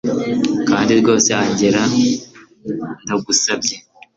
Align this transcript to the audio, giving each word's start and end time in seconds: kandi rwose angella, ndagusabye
kandi 0.69 0.91
rwose 0.99 1.29
angella, 1.39 1.83
ndagusabye 3.03 3.75